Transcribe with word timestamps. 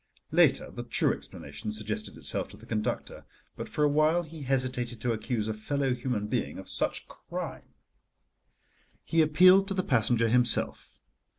Later, 0.31 0.71
the 0.71 0.81
true 0.81 1.13
explanation 1.13 1.71
suggested 1.71 2.17
itself 2.17 2.47
to 2.47 2.57
the 2.57 2.65
conductor, 2.65 3.23
but 3.55 3.69
for 3.69 3.83
a 3.83 3.87
while 3.87 4.23
he 4.23 4.41
hesitated 4.41 4.99
to 4.99 5.11
accuse 5.13 5.47
a 5.47 5.53
fellow 5.53 5.93
human 5.93 6.25
being 6.25 6.57
of 6.57 6.67
such 6.67 7.07
crime. 7.07 7.75
He 9.03 9.21
appealed 9.21 9.67
to 9.67 9.75
the 9.75 9.83
passenger 9.83 10.27
himself. 10.27 10.99